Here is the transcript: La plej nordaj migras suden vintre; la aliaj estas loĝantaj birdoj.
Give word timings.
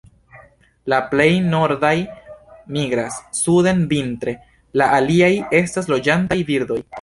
La 0.93 0.97
plej 1.09 1.27
nordaj 1.49 1.91
migras 2.77 3.19
suden 3.41 3.85
vintre; 3.93 4.35
la 4.83 4.89
aliaj 5.01 5.31
estas 5.61 5.93
loĝantaj 5.97 6.41
birdoj. 6.51 6.81